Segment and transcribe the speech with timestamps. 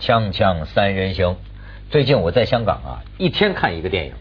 [0.00, 1.36] 锵锵三人行，
[1.90, 4.12] 最近我在香港啊，一天看一个电影。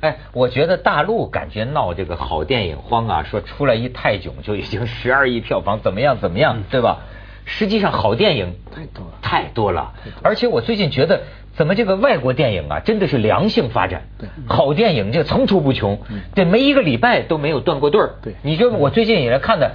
[0.00, 7.00] 哎，我觉得大陆感觉闹这个好电影荒啊，说出来一泰囧就已经 十二亿票房，怎么样怎么样，对吧？
[7.46, 9.12] 实际上好电影太多了。
[9.20, 9.92] 太多了，
[10.22, 11.22] 而且我最近觉得，
[11.54, 14.04] 怎么这个外国电影啊，真的是良性发展。
[14.18, 14.28] 对。
[14.46, 16.00] 好电影这层出不穷，
[16.34, 18.14] 对，没一个礼拜都没有断过队儿。
[18.22, 18.34] 对。
[18.42, 19.72] 你就我最近以来看的，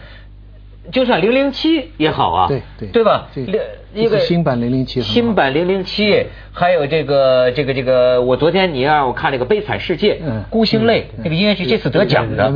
[0.92, 3.28] 就算零零七也好啊，对对对吧？
[3.34, 3.64] 这两
[3.94, 12.52] 这次新版零零七新版零零七，还有这个这个这个，我昨天你让我看那个《悲惨世界》，嗯孤星泪那个音乐剧，这次得奖的。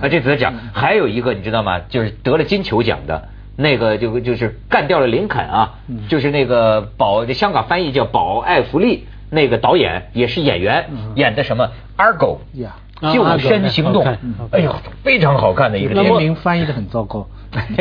[0.00, 1.80] 啊，这次得奖，还有一个你知道吗？
[1.88, 10.86] 就是得了金球奖的那个，就就是干掉了林肯啊，嗯就是那个保，香港翻译叫保艾弗利，那个导演也是演员，
[11.16, 12.76] 演的什么 Argo 呀
[13.12, 14.04] 救啊生行动
[14.50, 16.18] 哎呦，非常好看的一个电片影。
[16.18, 17.26] 名翻译的很糟糕，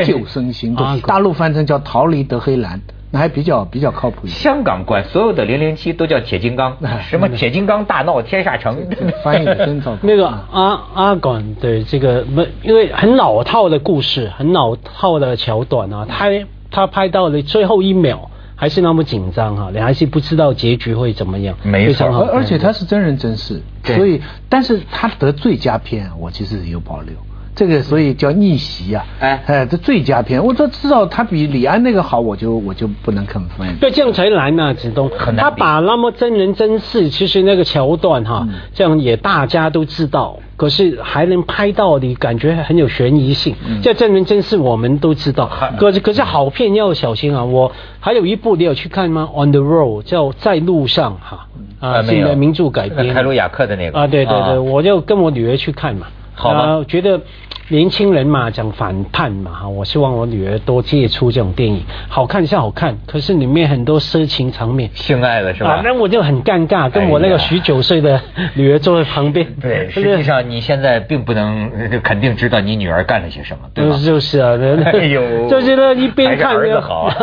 [0.03, 4.33] 救生行动啊，大陆翻成叫逃离德黑兰，那还比较比较靠谱一点。
[4.33, 6.75] 香港管所有的零零七都叫铁金刚，
[7.09, 8.77] 什么铁金刚大闹天下城，
[9.23, 9.97] 翻译的真糟糕。
[10.03, 16.27] 那个阿阿管的这个没，因为很老套的故事，很老套的桥段啊，他
[16.71, 18.31] 他拍到了最后一秒
[18.61, 21.93] 还是那么紧张哈、你还是不知道结局会怎么样，没错。
[21.93, 23.95] 非常好而而且他是真人真事，对。
[23.95, 27.15] 所以但是他得最佳片，我其实有保留。
[27.53, 33.75] 这个所以叫逆袭啊，哎哎，这最佳片，我都知道他比李安那个好，我就我就不能肯分。
[33.79, 35.09] 对，这样才难呐、子东。
[35.17, 43.53] 他很难他把那么真人真事，其实那个桥段哈，嗯这样也大家都知道，可是还能拍到你感觉很有悬疑性。
[43.67, 47.43] 嗯这真人真事我们都知道，可是可是好片要小心啊！
[47.43, 51.47] 我还有一部你有去看吗？On the Road 叫在路上哈，
[51.81, 53.13] 啊，没有是的名著改编。
[53.13, 56.07] 凯鲁亚克的那个啊，对对对，啊我就跟我女儿去看嘛。
[56.33, 57.21] 好吧呃觉得
[57.67, 64.89] 年轻人嘛，讲反叛嘛，哈，我希望我女儿多接触这种电影，好看是好看，可是里面很多色情场面。
[64.93, 65.75] 性爱的是吧？
[65.75, 68.19] 啊，那我就很尴尬，跟我那个十九岁的
[68.55, 69.47] 女儿坐在旁边。
[69.61, 73.97] 对， 实际上你现在并不能呃肯定知道你女儿干了些什么，对吧？
[74.03, 74.57] 就是啊，
[74.91, 77.15] 哎呦就是那，一边看着好啊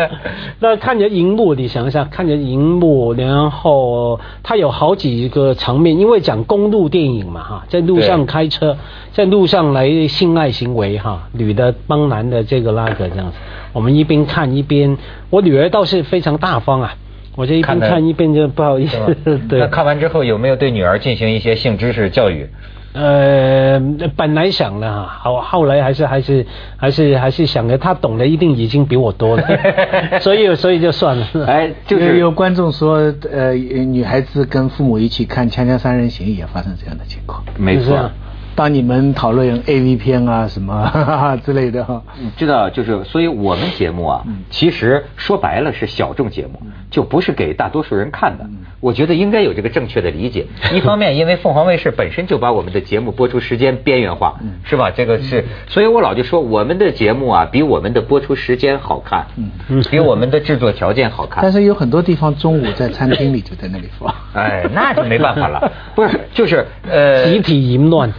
[0.60, 8.76] 那看着荧幕，你想一下，看着荧幕，然后它有好几个场面，因为讲公路电影嘛，哈，在路上对开车，
[9.12, 13.36] 在路上来性爱行为，哈，女的帮男的这个那个这样子，
[13.72, 14.98] 我们一边看一边，
[15.30, 16.94] 我女儿倒是非常大方啊，
[17.36, 18.98] 我就一边看一边就不好意思，
[19.48, 19.66] 对那。
[19.68, 22.46] 看完之后有没有对女儿进行一些性知识教育？
[22.96, 23.78] 呃，
[24.16, 26.46] 本来想的哈，后后来还是还是
[26.78, 29.44] 还是还是想着，他懂的一定已经比我多了，
[30.20, 31.26] 所以所以就算了。
[31.46, 37.44] 哎，就是有有观众说，呃，女孩子跟父母一起看《锵锵三人行》也发生这样的情况。
[37.58, 38.10] 没错。
[38.54, 46.62] 当你们讨论 A V 片啊什么哈哈之类的哈，你知道，就是所以我们节目啊，其实说白了是小众节目，
[46.96, 48.46] 就不是给大多数人看的。
[48.80, 50.46] 我觉得应该有这个正确的理解。
[50.72, 54.90] 一方面，因为凤凰卫视本身就把我们的节目播出时间边缘化，是吧？
[54.90, 59.26] 这个是，所以我老就说我们的节目啊，比我们的播出时间好看，
[59.90, 61.52] 比我们的制作条件好看但。
[61.52, 64.14] 是有很多地方中午在餐厅里就在那里放。
[64.32, 65.70] 哎，那就没办法了。
[65.94, 68.10] 不是，就是呃，集体淫乱。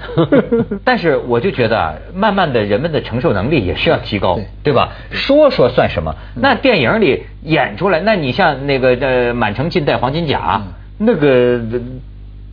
[0.83, 4.89] 但是我就觉得啊，慢慢的人们的承受能力也是要提高，对对吧？
[5.11, 6.13] 说说算什么？
[6.35, 10.61] 那电影里演出来，那你像那个呃《满城尽带黄金甲》，
[10.97, 11.79] 那个呃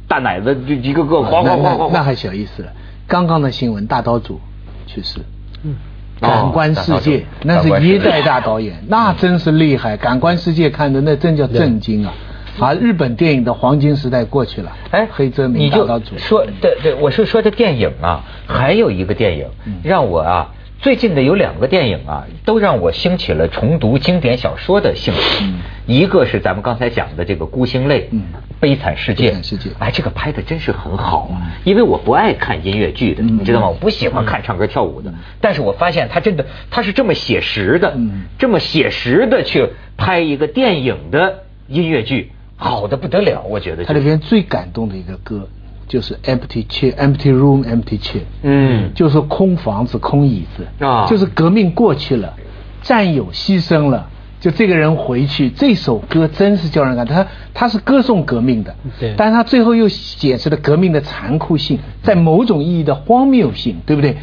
[0.08, 2.68] 大奶子就一个个哗哗那哗哗哗，那那还小意思了。
[3.06, 4.40] 刚刚的新闻，大刀组
[4.86, 5.20] 去世。
[5.64, 5.74] 嗯
[6.20, 9.96] 感官世界，哦那是一代大导演，那真是厉害。
[9.96, 12.14] 感官世界看的那真叫震惊啊！
[12.60, 14.72] 啊，日本电影的黄金时代过去了。
[14.92, 20.52] 哎，黑泽明大刀组说，对对，我是说这电影啊，还有一个电影嗯让我啊，
[20.84, 25.46] 最近的有两个电影啊，都让我兴起了重读经典小说的兴趣。
[25.86, 28.24] 一个是咱们刚才讲的这个《孤星泪》，嗯
[28.60, 31.56] 悲惨世界》，悲惨世界哎，这个拍的真是很好啊。
[31.64, 33.68] 因为我不爱看音乐剧的，嗯你知道吗？
[33.68, 43.86] 我不喜欢看唱歌跳舞的，但是我发现他真的他是这么写实的，嗯这么写实的去拍一个电影的音乐剧，好的不得了，我觉得、就是。
[43.86, 45.48] 它里边最感动的一个歌
[45.88, 52.34] 就是 Empty Chair、Empty Room、Empty Chair，嗯就是空房子、空椅子啊就是革命过去了，
[52.82, 54.08] 战友牺牲了。
[54.40, 57.16] 就这个人回去，这首歌真是叫人感动。
[57.16, 64.14] 他他是歌颂革命的，对但是他最后又解释了革命的残酷性，在某种意义的荒谬性，对不对？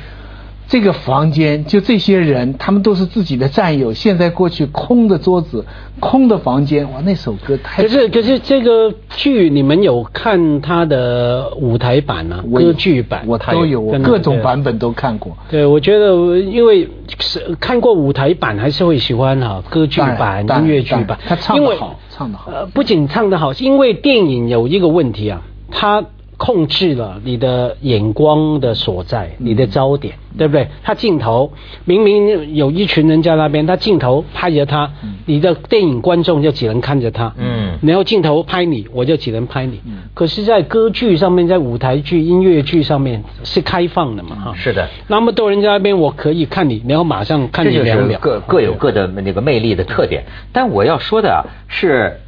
[0.71, 3.91] 这个房间就这些人，他们都是自己的战友。
[3.93, 5.65] 现在过去空的桌子，
[5.99, 7.83] 空的房间，哇，那首歌太……
[7.83, 12.41] 可是可是这个剧你们有看他的舞台版啊？
[12.55, 15.35] 歌剧版我都有，我各种版本都看过。
[15.49, 16.87] 对，我觉得因为
[17.19, 21.19] 是看过舞台版，还是会喜欢哈歌剧版、音乐剧版。
[21.27, 22.49] 他唱得好，唱得好。
[22.49, 26.05] 呃，不仅唱得好，因为电影有一个问题啊，他。
[26.41, 30.67] 控制了你的眼光的所在，你的焦点，对不对？
[30.81, 31.53] 他镜头
[31.85, 34.91] 明明有一群人在那边，他镜头拍着他，
[35.27, 37.31] 你的电影观众就只能看着他。
[37.37, 39.81] 嗯，然后镜头拍你，我就只能拍你。
[39.85, 44.35] 嗯，可是，在歌剧上面，在舞台剧、音乐剧上面是开放的嘛？
[44.37, 44.89] 哈，是的。
[45.07, 48.17] 那么多人在那边，我可以看你，然后马上看你两秒。
[48.19, 50.23] 各各有各的那个魅力的特点。
[50.51, 52.19] 但我要说的啊，是，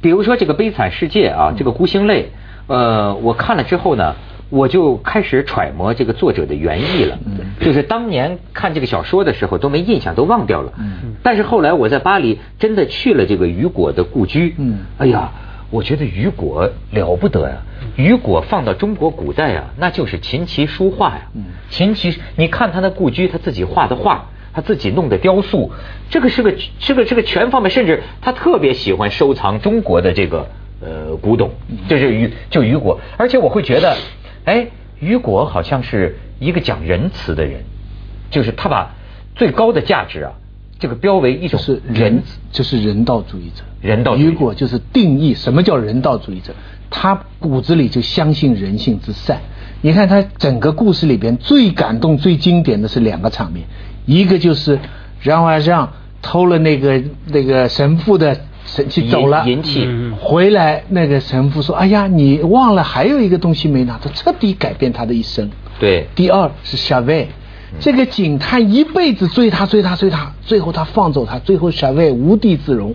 [0.00, 2.22] 比如说这个《悲惨世界》啊，这个《孤星泪》。
[2.66, 4.14] 呃，我看了之后呢，
[4.48, 7.18] 我就开始揣摩这个作者的原意了。
[7.26, 10.72] 嗯，就是当年看这个小说的时候都没印象，都忘掉了。
[10.78, 14.54] 嗯，但是后来我在巴黎真的去了这个雨果的故居。
[14.58, 15.32] 嗯，哎呀，
[15.70, 17.56] 我觉得雨果了不得呀！
[17.96, 21.28] 雨果放到中国古代啊，那就是琴棋书画呀。
[21.34, 25.70] 嗯，琴棋，你看他的故居，他自己画的画，他自己弄的雕塑，
[26.08, 30.48] 这个是个是个是个全方面，甚至他特别喜欢收藏中国的这个。
[30.84, 31.50] 呃，古董
[31.88, 33.96] 就是雨，就雨果，而且我会觉得，
[34.44, 34.66] 哎，
[35.00, 37.62] 雨果好像是一个讲仁慈的人，
[38.30, 38.94] 就是他把
[39.34, 40.32] 最高的价值啊，
[40.78, 42.22] 这个标为一种是仁，
[42.52, 43.62] 就是人道主义者。
[43.80, 46.52] 人道主义者雨果就是定义什么叫人道主义者，
[46.90, 49.40] 他骨子里就相信人性之善。
[49.80, 53.64] 你看他整个故事里边最感动、最经典的是两个场面，
[54.04, 54.78] 一个就是
[55.22, 58.36] 让阿让偷了那个那个神父的。
[58.74, 59.88] 神气走了，银器
[60.20, 65.48] 回来，那个神父说：“哎呀，你忘了还有一个东西没拿。”他彻底改变他的一生。
[65.78, 67.28] 对，第二是夏威，
[67.78, 72.92] 这个警探一辈子追他追他追他，最后他放走他，最后夏威无地自容。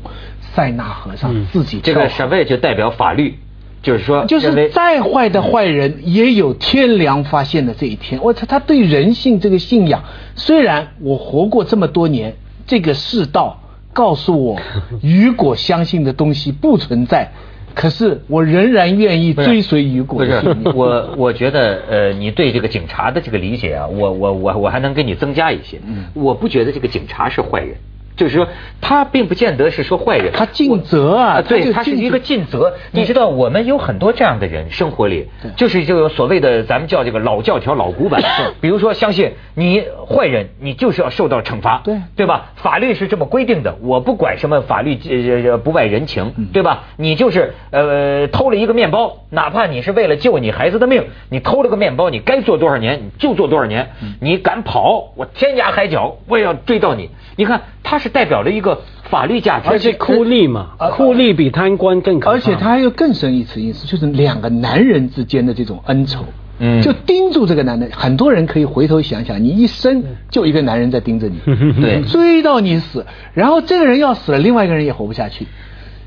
[0.53, 3.37] 塞纳河上自己这个夏威就代表法律，
[3.83, 8.19] 就是说，就是再坏的坏人也有天良发现的这一天。
[8.21, 10.03] 我操，他对人性这个信仰，
[10.35, 12.35] 虽然我活过这么多年，
[12.67, 13.61] 这个世道。
[13.93, 14.59] 告诉我，
[15.01, 17.31] 雨果相信的东西不存在，
[17.73, 20.19] 可是我仍然愿意追随雨果。
[20.19, 25.79] 不是我，我觉得呃，你对这个警察的这个理解啊，我我我我还能给你增加一些。
[25.85, 27.75] 嗯，我不觉得这个警察是坏人。
[28.19, 28.49] 就是说，
[28.81, 32.73] 他并不见得是说坏人，他尽责啊，对他是一个尽责。
[32.91, 38.21] 你知道，我们有很多这样的人，生活里就是这个所谓的咱们叫这个老教条、老古板。
[38.59, 42.51] 比如说，相信你坏人，你就是要受到惩罚，对对吧？
[42.57, 44.99] 法律是这么规定的，我不管什么法律
[45.47, 46.83] 呃不外人情，对吧？
[46.97, 53.91] 你就是呃偷了一个面包，哪怕你是为了救你孩子的命，你偷了个面包，你该坐多少年你就坐多少年。
[54.19, 57.09] 你敢跑，我天涯海角我也要追到你。
[57.37, 58.08] 你看，他是。
[58.09, 62.31] 代表了一个法律价值，而且酷吏嘛，酷吏比贪官更可怕。
[62.33, 66.25] 而且他还有更深一层意思，就是两个男人之间的这种恩仇，
[66.59, 67.87] 嗯，就盯住这个男的。
[67.91, 71.39] 很多人可以回头想想，你一生就一个男人在盯着你，
[71.81, 75.47] 对，追到你死，然后这个人要死了，另外一个人也活不下去，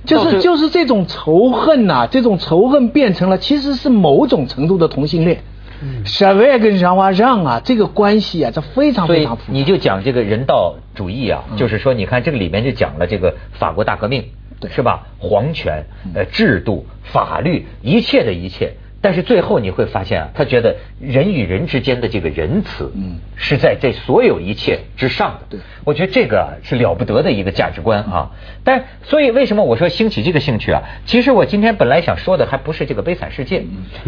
[0.05, 0.41] 就是。
[0.41, 5.39] 就是这种仇恨呐，这种仇恨变成了其实是某种程度的同性恋。
[6.05, 9.53] 沙威跟让瓦让啊，这个关系啊，这非常非常复杂。
[9.53, 14.31] 你就讲这个人道主义啊，就是说，你看这个里面就讲了这个法国大革命，
[14.71, 15.07] 是吧？
[15.19, 15.85] 皇权、
[16.15, 18.75] 呃，制度、法律，一切的一切。
[19.05, 25.47] 但是最后你会发现啊，他觉得人与人之间的这个仁慈，嗯，是在这所有一切之上的。
[25.51, 28.31] 对，我觉得这个是了不得的一个价值观啊。
[28.63, 30.83] 但所以为什么我说兴起这个兴趣啊？
[31.05, 33.65] 其实我今天本来想说的还不是这个悲惨世界，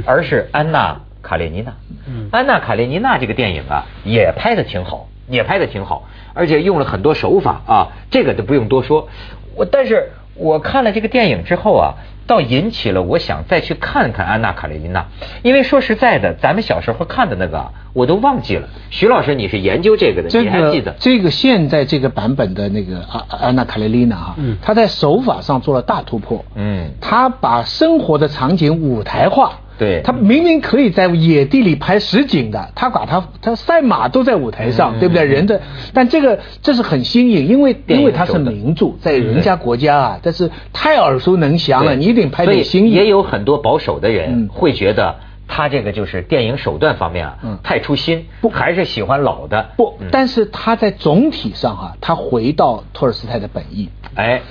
[0.06, 1.00] 而是安娜。
[1.24, 1.72] 卡列尼娜，
[2.06, 9.08] 嗯安娜卡列尼娜这个电影啊，也拍的挺好，也拍的挺好，而且用了很多手法啊，这个都不用多说。
[9.56, 11.94] 我但是我看了这个电影之后啊，
[12.26, 15.06] 倒引起了我想再去看看安娜卡列尼娜，
[15.42, 18.68] 因为说实在的，咱们小时候看的那个我都忘记了。
[18.90, 20.94] 徐老师，你是研究这个的，你还记得？
[20.98, 26.44] 这个现在这个版本的那个安安娜卡列尼娜哈，他在手法上做了大突破。
[26.56, 29.60] 嗯，他把生活的场景舞台化。
[29.76, 35.24] 对他明明可以在野地里拍实景的，他把他他赛马都在舞台上，对不对？
[35.24, 35.60] 人的，
[35.92, 42.92] 但这个这是很新颖，因为因为它是名著，在人家国家啊，但是太耳熟能详了，你一定拍点新意。
[42.92, 45.16] 也有很多保守的人会觉得
[45.48, 49.70] 他这个就是电影手段方面啊，太出新，不还是喜欢老的。
[49.76, 53.88] 不，但是他在总体上哈，他回到托尔斯泰的本意。
[54.14, 54.42] 哎，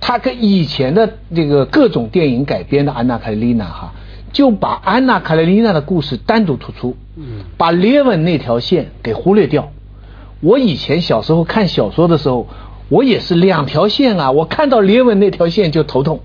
[0.00, 3.92] 他跟以前的这个各种电影改编的《安娜·卡列尼娜》哈。
[4.34, 9.70] 就把安娜卡列尼娜的故事单独突出，嗯，把列文那条线给忽略掉。
[10.40, 12.46] 我以前小时候看小说的时候，
[12.90, 16.20] 我也是两条线啊，我看到列文那条线就头痛。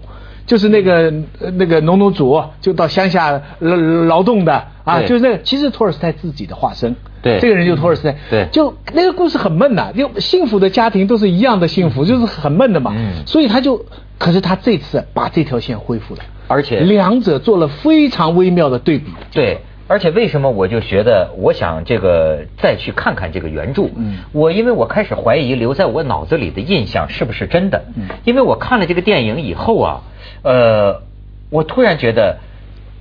[0.46, 1.14] 就是那个
[1.54, 6.96] 那个农奴主，就到乡下劳劳动的啊，就是那个，其实托尔斯泰自己的化身。
[7.22, 8.18] 对，这个人就托尔斯泰。
[8.32, 12.92] 对，就那个故事很闷呐，就幸福的家庭都是一样的幸福，就是很闷的嘛。
[12.98, 13.24] 嗯。
[13.28, 13.86] 所以他就，
[14.18, 19.14] 可是他这次把这条线恢复了，而且两者做了非常微妙的对比。
[19.32, 19.60] 对。
[19.88, 23.90] 而且为什么我就觉得我想这个再去看看这个原著？
[23.96, 27.86] 嗯，我因为我开始怀疑留在我脑子里的印象是不是真的？
[27.96, 30.02] 嗯，因为我看了这个电影以后啊，
[30.44, 31.02] 呃，
[31.50, 32.38] 我突然觉得，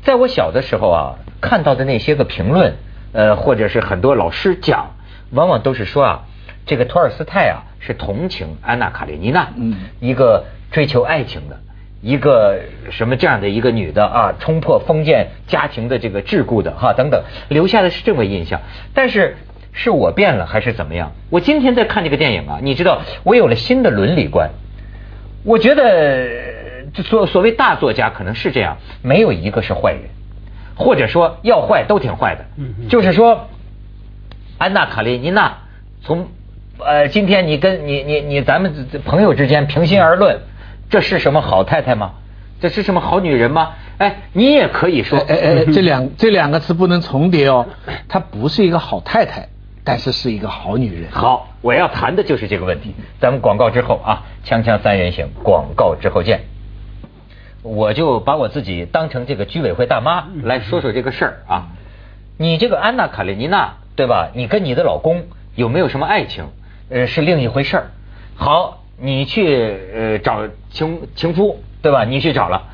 [0.02, 2.76] 在我小的时候啊，看到的那些个评论，
[3.12, 4.92] 呃，或者是很多老师讲，
[5.32, 6.24] 往往都是说啊，
[6.64, 11.58] 这个托尔斯泰啊是同情安娜卡列尼娜，嗯，一个追求爱情的。
[12.00, 18.60] 一个什么这样的一个女的啊，冲破封建家庭的这个桎梏的哈等等，留下的是这么印象。
[18.94, 19.36] 但是
[19.72, 21.12] 是我变了还是怎么样？
[21.28, 24.50] 我今天在看这个电影啊，你知道我有了新的伦理观。
[25.44, 26.28] 我觉得
[27.04, 30.02] 所所谓大作家可能是这样，没有一个是坏人，
[30.76, 32.44] 或者说要坏都挺坏的。
[32.88, 33.48] 就是说，
[34.58, 35.58] 安娜卡列尼娜
[36.02, 36.28] 从
[36.78, 40.38] 呃今天你跟你你你咱们朋友之间平心而论。
[40.90, 42.12] 这是什么好太太吗？
[42.60, 43.74] 这是什么好女人吗？
[43.98, 47.66] 哎，你也可以说，哎哎，这两这两个词不能重叠哦。
[48.08, 49.48] 她不是一个好太太，
[49.84, 51.10] 但是是一个好女人。
[51.12, 52.96] 好，我要谈的就是这个问题。
[53.20, 56.40] 咱们广告之后啊，锵锵三人行，广告之后见。
[57.62, 61.68] 我就把我自己当成这个居委会大妈来说说这个事儿啊。
[62.38, 64.30] 你这个安娜卡列尼娜对吧？
[64.34, 66.46] 你跟你的老公有没有什么爱情？
[66.88, 67.90] 呃，是另一回事儿。
[68.34, 68.82] 好。
[69.00, 72.04] 你去呃找情情夫对吧？
[72.04, 72.64] 你去找了，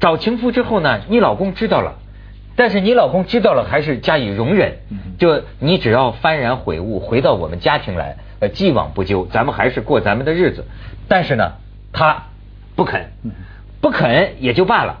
[0.00, 1.94] 找情夫之后呢，你老公知道了，
[2.54, 4.78] 但是你老公知道了还是加以容忍，
[5.18, 10.64] 就你只要幡然悔悟，回到我们家庭来，呃，既往不咎，咱们还是过咱们的日子。
[11.08, 11.54] 但是呢，
[11.92, 12.26] 他
[12.76, 13.10] 不肯，
[13.80, 15.00] 不肯也就罢了，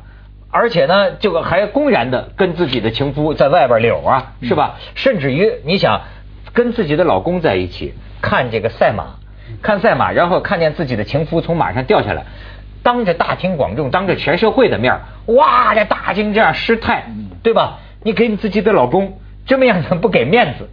[0.50, 4.78] 而且呢，这个还公然的跟自己的情夫在外边溜啊，是吧？
[4.96, 6.02] 甚至于你想
[6.52, 9.21] 跟自己的老公在一起看这个赛马。
[9.60, 12.24] 看赛马，然后看见自己的情夫从马上掉下来，
[12.82, 17.04] 当着大庭广众，当着全社会的面哇，这大惊这样失态，
[17.42, 17.78] 对吧？
[18.02, 20.68] 你给你自己的老公这么样子不给面子，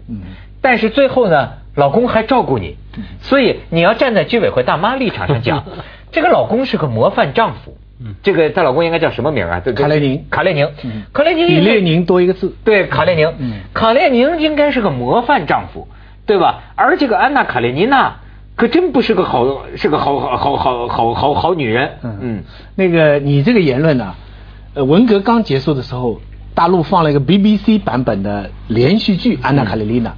[0.61, 2.77] 但是最后呢，老公还照顾你，
[3.21, 5.65] 所以你要站在居委会大妈立场上讲，
[6.11, 7.77] 这个老公是个模范丈夫。
[8.23, 9.59] 这个她老公应该叫什么名啊？
[9.59, 10.25] 卡列宁。
[10.29, 10.71] 卡列宁。
[11.11, 11.47] 卡列宁。
[11.47, 12.55] 比列宁多一个字。
[12.63, 13.33] 对，卡列宁。
[13.73, 15.89] 卡列宁应该是个模范丈夫，
[16.25, 16.63] 对吧？
[16.77, 18.15] 而这个安娜卡列尼娜。
[18.59, 19.45] 可真不是个好，
[19.77, 21.91] 是个好好好好好好好女人。
[22.03, 22.43] 嗯，
[22.75, 24.13] 那个你这个言论呢？
[24.73, 26.19] 呃，文革刚结束的时候，
[26.53, 30.09] 大陆放了一个 BBC 版本的连续剧《安娜卡列尼娜》，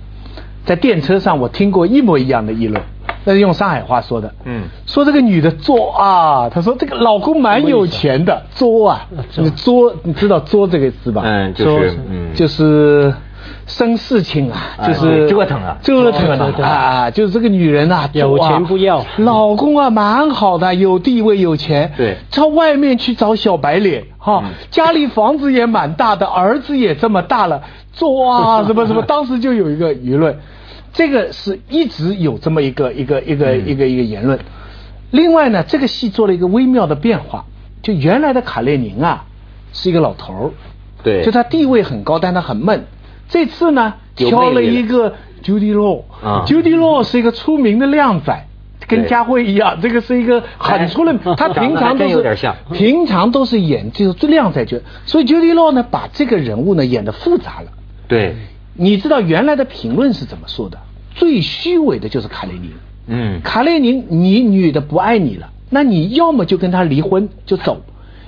[0.65, 2.81] 在电车上我听过一模一样的议论，
[3.25, 4.33] 那是用上海话说的。
[4.45, 9.07] 嗯，说这个女的作啊，她说这个老公蛮有钱的，作啊，
[9.37, 11.21] 你作，你知道作这个字吧？
[11.23, 13.13] 嗯，就是，嗯，就是。
[13.71, 16.29] 生事情啊，就是折腾啊，折腾
[16.61, 27.63] 啊，啊，就是这个女人啊，有钱不要，老公啊，蛮好的，有地位有钱，对，到外面去找小白脸，哈，家里房子也蛮大的，儿子也这么大了，
[27.93, 30.37] 做啊， 什么什么，当时就有一个舆论，
[30.91, 34.37] 这个是一直有这么一个一个一个一个一个言论。
[35.11, 37.45] 另外呢，这个戏做了一个微妙的变化，
[37.81, 39.25] 就原来的卡列宁啊，
[39.71, 40.51] 是一个老头儿，
[41.03, 42.85] 对，就他地位很高，但他很闷。
[43.31, 48.45] 这次呢，挑了一个 Judy Law，Judy Law 是一个出名的靓仔，
[48.87, 51.17] 跟佳慧一样，这个是一个很出名。
[51.37, 52.37] 他平常都是
[52.73, 57.71] 平常都是演就是最靓仔角，所以 Judy Law 呢，把这个人物呢演的复杂了。
[58.09, 58.35] 对，
[58.75, 60.77] 你知道原来的评论是怎么说的？
[61.15, 62.71] 最虚伪的就是卡列宁。
[63.07, 67.81] 嗯，卡列宁，你女的不爱你了，那你要么就跟他离婚就走，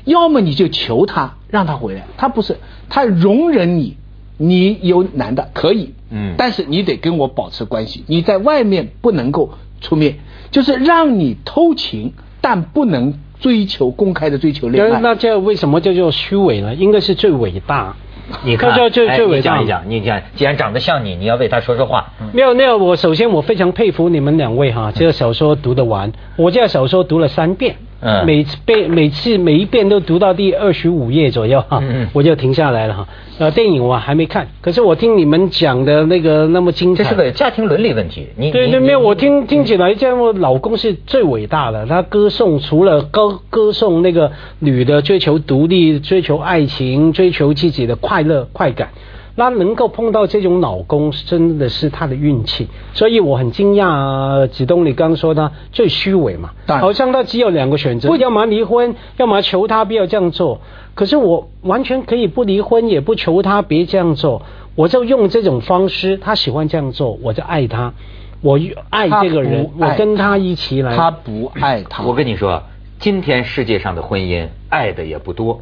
[0.05, 2.07] 要么你就求他让他回来。
[2.17, 2.57] 他不是，
[2.87, 3.97] 他容忍你。
[4.37, 10.15] 你有男的可以，嗯，但是你得跟我保持关系，你在外面不能够出面，
[10.51, 14.99] 就是让你偷情，但不能追求公开的追求恋爱。
[15.01, 16.73] 那这为什么叫做虚伪呢？
[16.75, 17.95] 应该是最伟大。
[18.45, 19.55] 你看，就就就伟大。
[19.57, 22.13] 讲一讲，你讲，既然长得像你，你要为他说说话。
[22.31, 22.77] 没有，没有。
[22.77, 27.75] 我首先我非常佩服你们两位哈，这个小说读得完，我这个小说读了三遍。
[28.03, 33.07] 嗯每次背每次每一遍都读到第二十五页左右哈，嗯嗯我就停下来了哈。
[33.39, 38.27] 呃，电影我还没看，可是我听你们讲的那个那么精彩，这是个家庭伦理问题。
[38.35, 41.85] 你对对，没有，我听听起来，这样我老公是最伟大的。
[41.87, 48.89] 他歌颂除了歌歌颂那个女的追求独立、追求爱情、追求自己的快乐快感，
[49.35, 52.67] 那能够碰到这种老公，真的是他的运气。
[52.93, 60.61] 所以我很惊讶啊，子东你刚说他最虚伪嘛，好像他只有两个选择，要么离婚，要么求他不要这样做。
[60.95, 64.43] 可是我完全可以不离婚，也不求他别这样做，
[64.75, 67.93] 我就用这种方式，他喜欢这样做，我就爱他。
[68.41, 68.59] 我
[68.89, 70.95] 爱这个人，我跟他一起来。
[70.95, 72.03] 他不爱他。
[72.03, 72.61] 我跟你说，
[72.99, 75.61] 今天世界上的婚姻爱的也不多，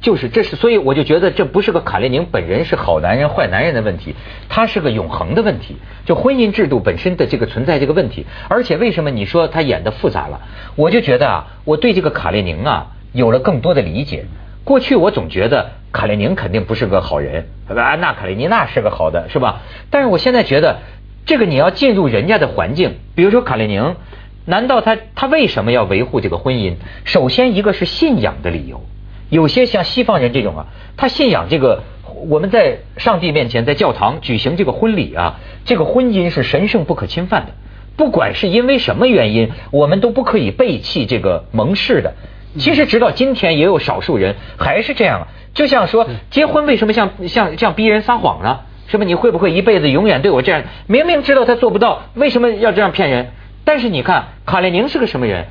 [0.00, 4.14] 就是这是，所以我就觉得这不是个卡列宁本人是好男人坏男人的问题，
[4.48, 8.24] 他是个永恒的问题，就婚姻制度本身的这个存在这个问题。
[8.48, 10.40] 而且为什么你说他演的复杂了？
[10.76, 14.26] 我就觉得啊，我对这个卡列宁啊有了更多的理解。
[14.64, 19.62] 过去我总觉得卡列宁肯定不是个好人，安娜卡列尼娜是个好的，是吧？
[19.90, 20.80] 但是我现在觉得，
[21.24, 23.96] 这个你要进入人家的环境，比如说卡列宁，
[24.44, 26.74] 难道他他为什么要维护这个婚姻？
[27.04, 28.82] 首先一个是信仰的理由，
[29.28, 30.66] 有些像西方人这种啊，
[30.96, 31.82] 他信仰这个
[32.28, 37.52] 我们在上帝面前在教堂举行这个婚礼啊，这个婚姻是神圣不可侵犯的，
[37.96, 42.14] 不管是因为什么原因，我们都不可以背弃这个盟誓的。
[42.58, 48.60] 其实直到今天也有少数人还是这样啊，就像说结婚为什么像像像逼人撒谎呢？
[48.90, 49.04] 是吧？
[49.04, 50.62] 你会不会一辈子永远对我这样？
[50.86, 53.32] 明明知道他做不到，为什么要这样骗人？
[53.64, 55.44] 但是你看卡列宁是个什么人？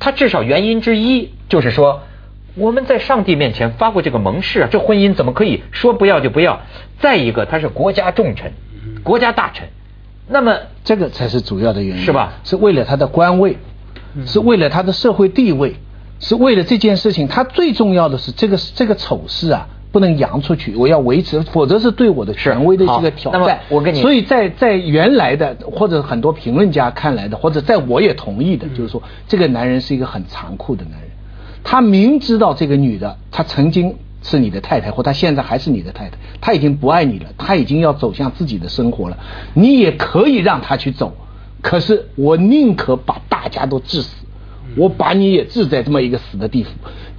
[0.00, 2.02] 他至少原因之一就是说，
[2.56, 6.60] 我们在上帝面前发过这个盟誓啊，这婚姻怎么可以说不要就不要？
[7.00, 8.50] 再一个，他是国家重臣，
[9.02, 9.68] 国家大臣，
[10.26, 13.58] 那么这个才是主要的原因，是吧是为了他的官位，
[14.24, 15.76] 是为了他的社会地位，
[16.18, 17.28] 是为了这件事情。
[17.28, 23.60] 他最重要的是这个这个丑事啊，不能扬出去，我要维持，否则是对我的权威的一个挑好那么战。
[23.68, 31.05] 我跟你所以在在原来的或者很多评论家看来的，或者在我也同意的，就是说这个男人是一个很残酷的男人。
[31.68, 39.18] 他明知道这个女的，她曾经是你的太太，或她现在还是你的太太，她已经不爱你了，她已经要走向自己的生活了，
[39.52, 41.16] 你也可以让她去走，
[41.62, 44.25] 可是我宁可把大家都致死，
[44.76, 46.70] 我把你也置在这么一个死的地府，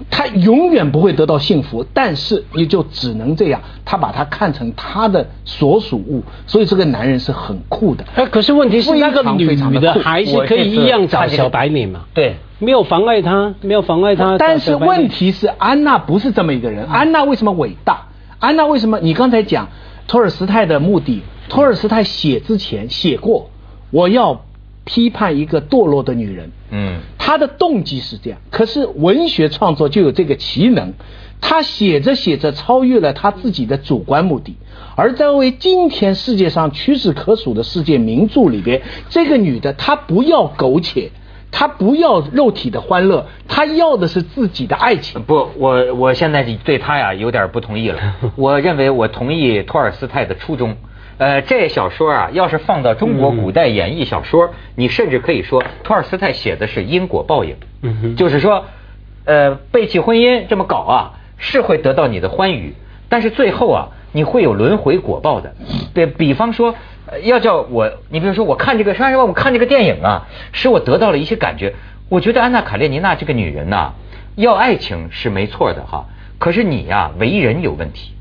[0.09, 8.03] 他永远不会得到幸福，但是你就只能这样，他把他看成他的所属物，所以这个男人是很酷的。
[8.15, 12.01] 哎，可是问题是那个女的还是可以一样找小白脸嘛？
[12.13, 14.37] 对，没有妨碍他，没有妨碍他。
[14.37, 16.85] 但是问题是，安娜不是这么一个人。
[16.85, 18.07] 安娜为什么伟大？
[18.39, 18.99] 安娜为什么？
[18.99, 19.69] 你刚才讲
[20.07, 23.49] 托尔斯泰的目的，托尔斯泰写之前写过，
[23.89, 24.45] 我要
[24.87, 26.49] 批判一个堕落的女人。
[26.71, 30.93] 嗯，他的动机是这样，可是文学创作就有这个奇能，
[31.39, 34.55] 他写着写着超越了他自己的主观目的，
[34.95, 41.11] 而在为今天世界上屈指可数的世界名著里边，这个女的她不要苟且，
[41.51, 45.21] 她不要肉体的欢乐，她要的是自己的爱情。
[45.23, 48.15] 不，我我现在对他呀有点不同意了。
[48.35, 50.75] 我认为我同意托尔斯泰的初衷。
[51.17, 57.55] 呃，这小说啊，要是放到中国古代演义小说，你甚至可以说托尔斯泰写的是因果报应。
[57.81, 58.65] 嗯哼就是说，
[59.25, 62.75] 呃，背弃婚姻这么搞啊，是会得到你的欢愉，
[63.09, 65.55] 但是最后啊，你会有轮回果报的。
[65.93, 66.75] 对比方说，
[67.07, 71.73] 呃要叫我，你比如说，我看这个，说实话，我看这个电影啊，使我得到了一些感觉。
[72.09, 73.93] 我觉得安娜卡列尼娜这个女人呐、
[74.35, 76.05] 要爱情是没错的哈，
[76.37, 78.13] 可是你呀、为人有问题，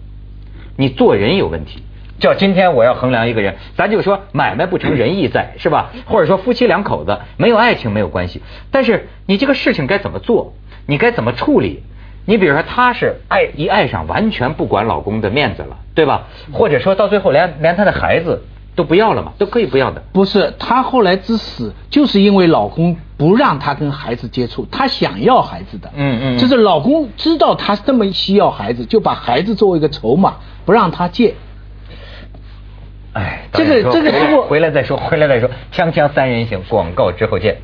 [0.76, 1.82] 你做人有问题。
[2.18, 5.90] 叫今天我要衡量一个人，咱就说买卖不成仁义在，是吧？
[6.06, 10.54] 或者说夫妻两口子没有爱情没有关系，但是你这个事情该怎么做，
[10.86, 11.82] 你该怎么处理？
[12.28, 16.26] 你比如说，她是爱一爱上，完全不管老公的面子了，对吧？
[16.52, 18.42] 或者说到最后连连她的孩子
[18.74, 20.02] 都不要了嘛，都可以不要的。
[20.12, 25.88] 不是，她后来之死就是因为老公不让她跟孩子接触，她想要孩子的。
[25.94, 31.34] 嗯嗯嗯就是老公知道她这么需要孩子，就把孩子作为一个筹码，不让她借。
[33.16, 35.48] 哎，这个这个如果回来再说，回来再说。
[35.72, 37.56] 锵锵三人行，广告之后见。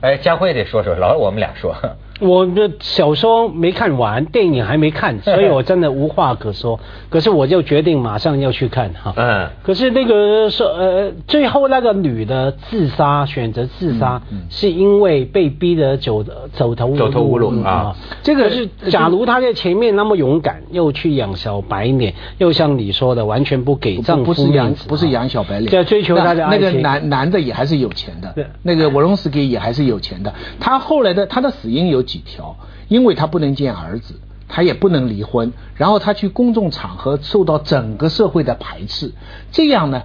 [0.00, 1.74] 哎，佳慧得说说，老是我们俩说。
[2.20, 6.78] 我的小说没看完，电影还没看， 所以我真的无话可说。
[7.10, 9.12] 可是我就决定马上要去看哈。
[9.16, 9.48] 嗯。
[9.62, 17.94] 可是那个说呃，最后那个女的自杀，选择自杀，是因为被逼得走走投走投无路啊。
[18.22, 30.32] 这个是，假如她在前面那么勇敢，又去养小白脸，又像你说的，完全不给丈夫养，不是养小白脸，在追求她的那个男男的也还是有钱的，那个沃隆斯基也还是有钱的。
[30.58, 32.56] 他后来的他的死因有几条？
[32.88, 34.14] 因为他不能见儿子，
[34.48, 39.12] 他也不能离婚，然后他去公众场合受到整个社会的排斥，
[39.52, 40.04] 这样呢，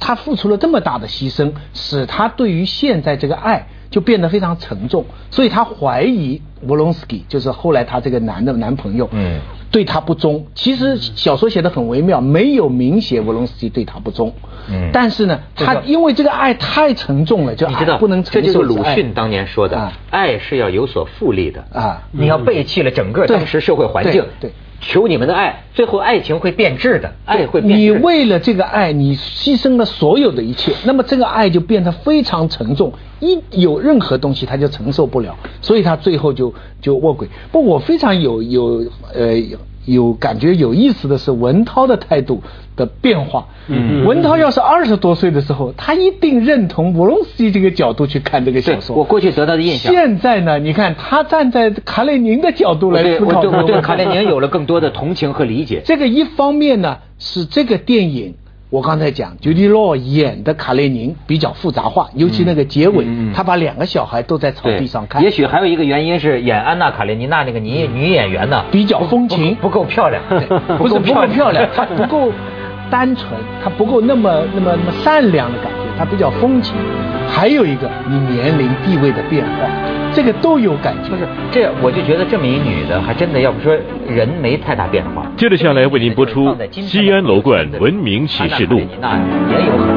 [0.00, 9.38] 他付出了这么大的牺牲，使他对于现在这个爱就变得非常沉重，所以他怀疑沃隆斯基，就是后来他这个男的男朋友，嗯。
[9.70, 14.34] 对他不忠，其实小说写的很微妙，没有明写沃隆斯基对他不忠。
[14.70, 18.40] 嗯，但是呢，他因为这个爱太沉重了，就你知道不能承受。
[18.46, 21.64] 这就是鲁迅当年说的，爱是要有所复利的。
[21.72, 22.02] 啊！
[22.12, 27.78] 你要背弃了整个当时社会环境，对，求你们的爱，最后爱情会变质的，爱会变质。
[27.78, 37.28] 你为了这个爱，你牺牲了所有的一切，那么这个爱就变得非常沉重，一有任何东西他就承受不了，所以他最后就就卧轨。
[37.50, 39.40] 不，我非常有有呃。
[39.84, 42.42] 有感觉有意思的是文涛的态度
[42.76, 43.46] 的变化。
[43.68, 48.96] 嗯，文涛要是二十多岁的时候，他一定认同沃隆斯基这个角度去看这个小说。
[48.96, 49.92] 我过去得到的印象。
[49.92, 53.38] 现在呢，你看他站在卡列宁的角度来思考。
[53.38, 55.82] 我对我对卡列宁有了更多的同情和理解。
[55.84, 58.34] 这个一方面呢，是这个电影。
[58.72, 63.04] 我刚才讲，朱迪洛演的卡列宁比较复杂化，尤其那个结尾，
[63.34, 65.22] 他把两个小孩都在草地上看。
[65.22, 70.22] 也许还有一个原因是演安娜卡列尼娜那个女女演员呢比较风情，不够漂亮，
[70.78, 72.32] 不是 不够漂亮，她不够
[72.90, 73.28] 单纯，
[73.62, 76.74] 她不够那么那么那么善良的感觉，她比较风情。
[77.28, 80.01] 还有一个，你年龄地位的变化。
[80.14, 83.76] 这个都有感觉，不是这，我就觉得这么一女的，还真的要不说
[84.08, 85.26] 人没太大变化。
[85.36, 88.80] 接着下来为您播出《西安楼冠文明启示录》。
[89.00, 89.18] 那
[89.50, 89.91] 也有。